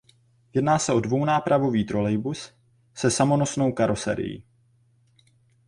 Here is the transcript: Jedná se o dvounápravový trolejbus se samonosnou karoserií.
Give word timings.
Jedná 0.53 0.79
se 0.79 0.93
o 0.93 0.99
dvounápravový 0.99 1.83
trolejbus 1.85 2.53
se 2.95 3.11
samonosnou 3.11 3.71
karoserií. 3.71 4.43